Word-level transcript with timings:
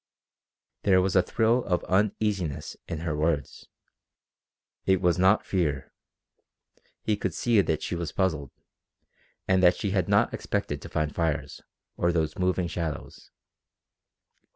There 0.81 0.99
was 0.99 1.15
a 1.15 1.21
thrill 1.21 1.63
of 1.63 1.83
uneasiness 1.83 2.75
in 2.87 3.01
her 3.01 3.15
words. 3.15 3.67
It 4.87 4.99
was 4.99 5.19
not 5.19 5.45
fear. 5.45 5.93
He 7.03 7.15
could 7.15 7.35
see 7.35 7.61
that 7.61 7.83
she 7.83 7.93
was 7.93 8.11
puzzled, 8.11 8.49
and 9.47 9.61
that 9.61 9.75
she 9.75 9.91
had 9.91 10.09
not 10.09 10.33
expected 10.33 10.81
to 10.81 10.89
find 10.89 11.13
fires 11.13 11.61
or 11.97 12.11
those 12.11 12.35
moving 12.39 12.67
shadows. 12.67 13.29